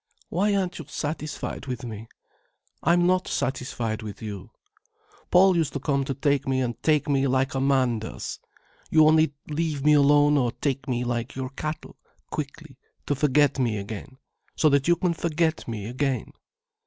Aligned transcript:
"Why 0.29 0.55
aren't 0.55 0.79
you 0.79 0.85
satisfied 0.87 1.67
with 1.67 1.83
me?—I'm 1.83 3.05
not 3.05 3.27
satisfied 3.27 4.01
with 4.01 4.19
you. 4.19 4.49
Paul 5.29 5.55
used 5.55 5.73
to 5.73 5.79
come 5.79 6.05
to 6.05 6.17
me 6.47 6.59
and 6.61 6.81
take 6.81 7.07
me 7.07 7.27
like 7.27 7.53
a 7.53 7.59
man 7.61 7.99
does. 7.99 8.39
You 8.89 9.05
only 9.05 9.35
leave 9.47 9.85
me 9.85 9.93
alone 9.93 10.39
or 10.39 10.53
take 10.53 10.87
me 10.87 11.03
like 11.03 11.35
your 11.35 11.49
cattle, 11.51 11.97
quickly, 12.31 12.79
to 13.05 13.13
forget 13.13 13.59
me 13.59 13.77
again—so 13.77 14.69
that 14.69 14.87
you 14.87 14.95
can 14.95 15.13
forget 15.13 15.67
me 15.67 15.85
again." 15.85 16.33